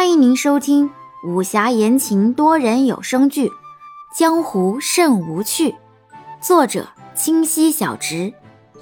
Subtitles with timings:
[0.00, 0.90] 欢迎您收听
[1.22, 3.48] 武侠言情多人有声剧
[4.16, 5.72] 《江湖甚无趣》，
[6.40, 8.32] 作者清溪小直，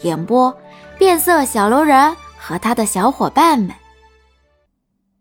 [0.03, 0.57] 演播
[0.97, 3.75] 变色小楼人和他的小伙伴们。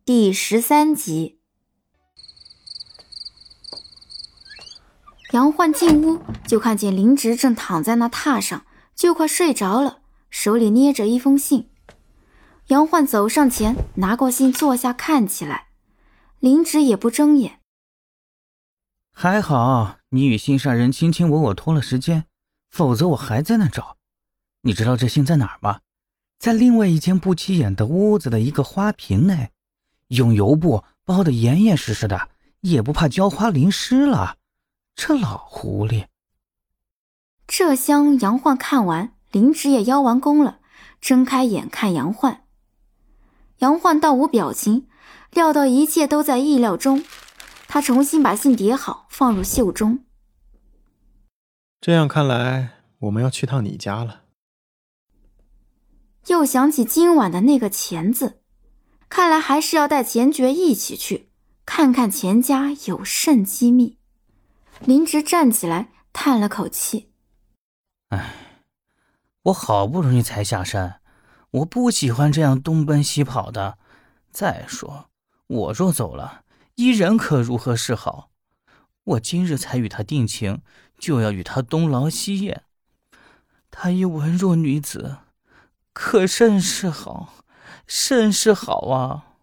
[0.06, 1.40] 第十三集，
[5.32, 9.98] 杨焕进屋就看见林植正躺在那榻上，就快睡着了，
[10.30, 11.72] 手里捏着一封信。
[12.68, 15.67] 杨焕走上前，拿过信，坐下看起来。
[16.40, 17.62] 林芷也不睁眼。
[19.12, 22.26] 还好你与心上人卿卿我我拖了时间，
[22.70, 23.98] 否则我还在那找。
[24.62, 25.80] 你知道这信在哪儿吗？
[26.38, 29.52] 在另外一间不起眼的屋子的一个花瓶内，
[30.10, 32.30] 用油布包得严严实实的，
[32.62, 34.38] 也不怕浇花淋湿了。
[34.96, 36.06] 这老狐狸。
[37.48, 40.60] 这厢杨焕看完，林芷也邀完功了，
[41.02, 42.44] 睁开眼看杨焕。
[43.58, 44.88] 杨焕倒无表情。
[45.38, 47.06] 料到一切都在意料中，
[47.68, 50.04] 他重新把信叠好，放入袖中。
[51.80, 52.72] 这样看来，
[53.02, 54.24] 我们要去趟你家了。
[56.26, 58.42] 又想起今晚的那个钱字，
[59.08, 61.30] 看来还是要带钱爵一起去，
[61.68, 64.00] 看看钱家有甚机密。
[64.80, 67.12] 林植站起来，叹了口气
[68.10, 68.64] ：“唉，
[69.44, 71.00] 我好不容易才下山，
[71.52, 73.78] 我不喜欢这样东奔西跑的。
[74.32, 75.10] 再说……”
[75.48, 76.44] 我若走了，
[76.76, 78.32] 伊人可如何是好？
[79.04, 80.62] 我今日才与他定情，
[80.98, 82.64] 就要与他东劳西厌。
[83.72, 85.20] 她一文弱女子，
[85.94, 87.34] 可甚是好，
[87.86, 89.36] 甚是好啊！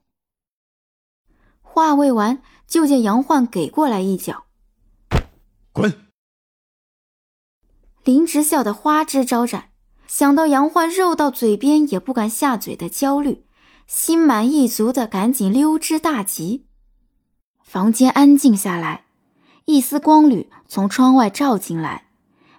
[1.62, 4.44] 话未完，就见杨焕给过来一脚，
[5.72, 6.06] 滚！
[8.04, 9.70] 林直笑得花枝招展，
[10.06, 13.43] 想到杨焕肉到嘴边也不敢下嘴的焦虑。
[13.86, 16.66] 心满意足的，赶紧溜之大吉。
[17.62, 19.04] 房间安静下来，
[19.64, 22.06] 一丝光缕从窗外照进来，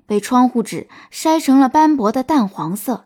[0.06, 3.06] 被窗户纸筛成了斑驳的淡黄色，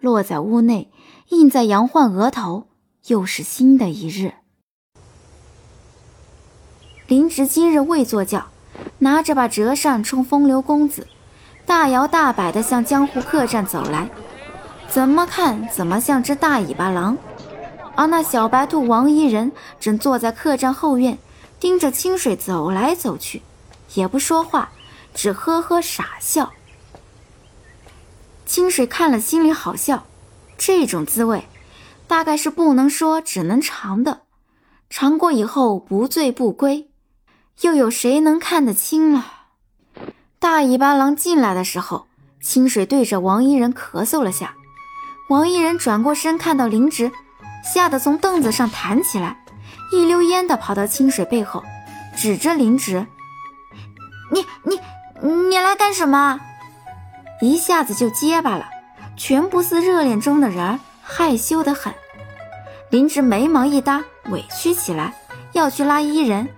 [0.00, 0.90] 落在屋内，
[1.28, 2.68] 映在杨焕额头。
[3.06, 4.34] 又是新的一日。
[7.06, 8.48] 林植今日未坐轿，
[8.98, 11.06] 拿着把折扇冲风流公子，
[11.64, 14.10] 大摇大摆地向江湖客栈走来，
[14.88, 17.16] 怎么看怎么像只大尾巴狼。
[17.96, 21.18] 而那小白兔王一人正坐在客栈后院，
[21.58, 23.42] 盯着清水走来走去，
[23.94, 24.68] 也不说话，
[25.14, 26.52] 只呵呵傻笑。
[28.44, 30.06] 清水看了心里好笑，
[30.58, 31.48] 这种滋味，
[32.06, 34.20] 大概是不能说只能尝的，
[34.90, 36.90] 尝过以后不醉不归，
[37.62, 39.32] 又有谁能看得清了？
[40.38, 42.06] 大尾巴狼进来的时候，
[42.42, 44.54] 清水对着王一人咳嗽了下，
[45.30, 47.10] 王一人转过身看到林植。
[47.66, 49.36] 吓得从凳子上弹起来，
[49.92, 51.64] 一溜烟的跑到清水背后，
[52.16, 53.06] 指着林植
[54.32, 54.80] ：“你你
[55.48, 56.40] 你来干什么？”
[57.42, 58.66] 一下子就结巴了，
[59.16, 61.92] 全不似热恋中的人，害羞的很。
[62.88, 65.12] 林植眉毛一搭，委屈起来，
[65.52, 66.48] 要去拉伊人，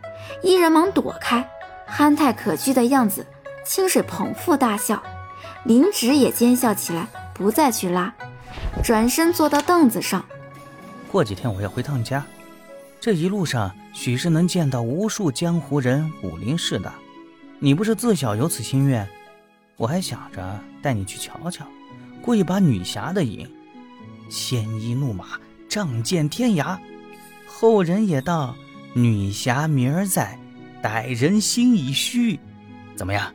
[0.43, 1.49] 伊人忙躲开，
[1.87, 3.27] 憨态可掬的样子。
[3.65, 5.03] 清水捧腹大笑，
[5.65, 8.15] 林植也奸笑起来，不再去拉，
[8.85, 10.25] 转身坐到凳子上。
[11.11, 12.25] 过几天我要回趟家，
[13.01, 16.93] 这一路上许是能见到无数江湖人、武林士的。
[17.59, 19.09] 你不是自小有此心愿？
[19.77, 21.65] 我还想着带你去瞧瞧，
[22.21, 23.49] 过一把女侠的瘾。
[24.29, 25.25] 鲜衣怒马，
[25.69, 26.77] 仗剑天涯。
[27.47, 28.55] 后人也道，
[28.93, 30.39] 女侠名儿在，
[30.83, 32.39] 歹人心已虚。
[32.95, 33.33] 怎么样？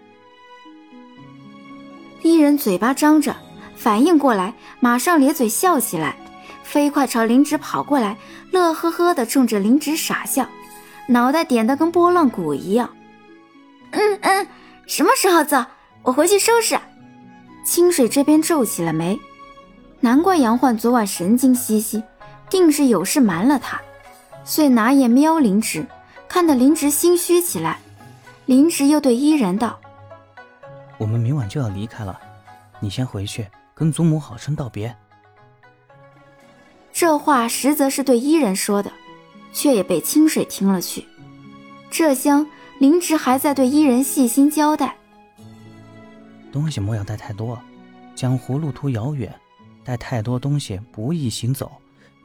[2.22, 3.36] 伊人嘴巴张着，
[3.76, 6.16] 反应过来，马上咧嘴笑起来。
[6.64, 8.18] 飞快朝林植跑过来，
[8.52, 10.48] 乐呵呵地冲着林植傻笑，
[11.08, 12.90] 脑袋点得跟拨浪鼓一样。
[13.92, 14.48] 嗯嗯，
[14.88, 15.64] 什么时候走？
[16.02, 16.80] 我回去收拾。
[17.66, 19.20] 清水这边皱起了眉，
[20.00, 22.04] 难怪杨焕昨晚神经兮兮，
[22.50, 23.80] 定是有事瞒了他，
[24.44, 25.86] 遂拿眼瞄林植，
[26.28, 27.80] 看得林植心虚起来。
[28.46, 29.80] 林植又对伊人道
[31.00, 32.20] ：“我们明晚就要离开了，
[32.82, 34.94] 你先回去跟祖母好生道别。”
[36.94, 38.94] 这话实则是对伊人说的，
[39.52, 41.06] 却也被清水听了去。
[41.90, 42.48] 这厢
[42.80, 44.96] 林植还在对伊人细心交代：
[46.52, 47.60] 东西莫要带太多，
[48.16, 49.34] 江湖路途遥远，
[49.84, 51.72] 带太多东西不易行走。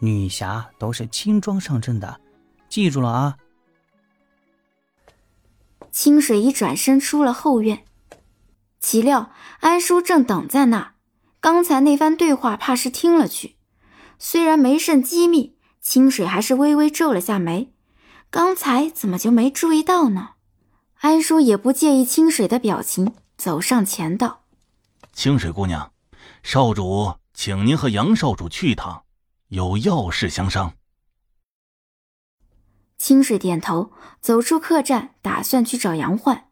[0.01, 2.21] 女侠都是轻装上阵的，
[2.69, 3.37] 记住了啊！
[5.91, 7.85] 清水一转身出了后院，
[8.79, 10.93] 岂料安叔正等在那，
[11.41, 13.57] 刚才那番对话怕是听了去。
[14.19, 17.73] 虽然没甚机密，清水还是微微皱了下眉，
[18.31, 20.31] 刚才怎么就没注意到呢？
[21.01, 24.43] 安叔也不介意清水的表情，走上前道
[25.15, 25.93] ：“清水姑娘，
[26.43, 29.05] 少主请您和杨少主去一趟，
[29.49, 30.75] 有要事相商。”
[32.99, 36.49] 清水点头，走出客栈，打算去找杨焕，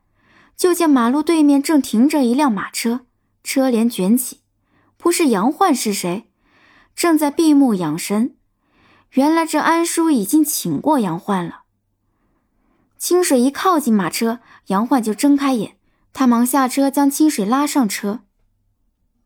[0.56, 3.06] 就见马路对面正停着一辆马车，
[3.42, 4.42] 车帘卷起，
[4.96, 6.30] 不是杨焕是谁？
[6.96, 8.34] 正在闭目养神。
[9.10, 11.62] 原来这安叔已经请过杨焕了。
[12.98, 15.76] 清水一靠近马车，杨焕就睁开眼，
[16.12, 18.20] 他忙下车将清水拉上车。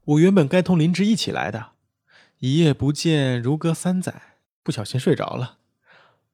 [0.04, 1.70] 我原本该同林芝一起来的，
[2.40, 5.58] 一夜不见如隔三载，不小心睡着了。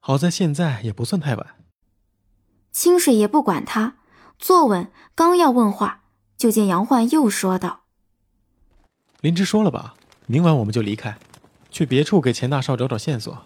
[0.01, 1.47] 好在现在也不算太晚。
[2.73, 3.97] 清水也不管他，
[4.39, 6.05] 坐稳，刚要问话，
[6.37, 7.85] 就见杨焕又说道
[9.21, 9.95] ：“林芝说了吧，
[10.27, 11.19] 明晚我们就离开，
[11.77, 13.37] 去别处给钱大少找找线索。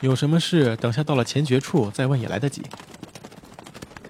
[0.00, 2.64] 有什么事，等下到了钱爵处再问也来得及。”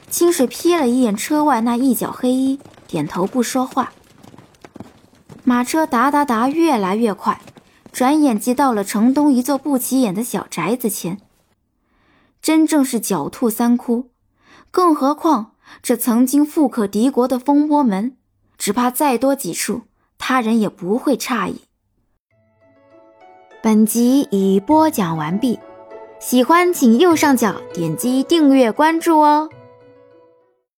[0.09, 2.59] 清水瞥了一眼车外那一角黑衣，
[2.89, 3.93] 点头不说话。
[5.45, 7.43] 马车哒哒哒越来越快，
[7.93, 11.21] 转眼即到了城东一座不起眼的小宅子前。
[12.41, 14.09] 真正是狡兔三窟，
[14.71, 15.53] 更何况
[15.83, 18.17] 这曾经富可敌国的风波门，
[18.57, 19.83] 只怕再多几处，
[20.17, 21.61] 他人也不会诧异。
[23.63, 25.59] 本集已播讲完毕，
[26.19, 29.51] 喜欢请右上角点击订阅关注哦。